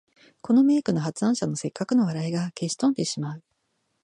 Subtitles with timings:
[0.41, 3.43] この名句の発案者の折角の笑いが消し飛んでしまう